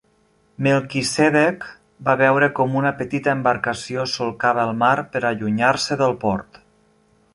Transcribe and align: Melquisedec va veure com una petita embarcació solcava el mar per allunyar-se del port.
Melquisedec 0.67 1.67
va 2.07 2.15
veure 2.21 2.49
com 2.59 2.79
una 2.81 2.93
petita 3.03 3.35
embarcació 3.39 4.07
solcava 4.15 4.65
el 4.71 4.75
mar 4.81 4.93
per 5.17 5.23
allunyar-se 5.33 5.99
del 6.03 6.17
port. 6.25 6.63